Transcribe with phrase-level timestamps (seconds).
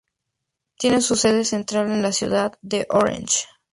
[0.79, 3.45] Tiene su sede central en la ciudad de Orense.